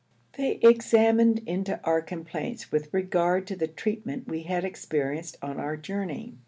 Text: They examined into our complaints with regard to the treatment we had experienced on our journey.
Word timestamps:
They 0.35 0.53
examined 0.63 1.43
into 1.45 1.79
our 1.83 2.01
complaints 2.01 2.71
with 2.71 2.91
regard 2.91 3.45
to 3.45 3.55
the 3.55 3.67
treatment 3.67 4.27
we 4.27 4.41
had 4.41 4.65
experienced 4.65 5.37
on 5.43 5.59
our 5.59 5.77
journey. 5.77 6.39